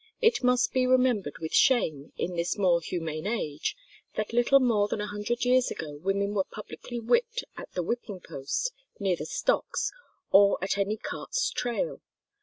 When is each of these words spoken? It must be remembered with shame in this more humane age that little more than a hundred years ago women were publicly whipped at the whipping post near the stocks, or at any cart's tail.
It 0.19 0.41
must 0.43 0.73
be 0.73 0.87
remembered 0.87 1.37
with 1.37 1.53
shame 1.53 2.11
in 2.17 2.35
this 2.35 2.57
more 2.57 2.81
humane 2.81 3.27
age 3.27 3.75
that 4.15 4.33
little 4.33 4.59
more 4.59 4.87
than 4.87 4.99
a 4.99 5.05
hundred 5.05 5.45
years 5.45 5.69
ago 5.69 5.95
women 5.97 6.33
were 6.33 6.43
publicly 6.43 6.99
whipped 6.99 7.43
at 7.55 7.71
the 7.75 7.83
whipping 7.83 8.19
post 8.19 8.71
near 8.99 9.15
the 9.15 9.27
stocks, 9.27 9.91
or 10.31 10.57
at 10.59 10.79
any 10.79 10.97
cart's 10.97 11.53
tail. 11.55 12.01